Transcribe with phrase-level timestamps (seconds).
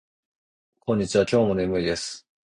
[0.79, 1.27] こんにちは。
[1.31, 2.25] 今日も眠いです。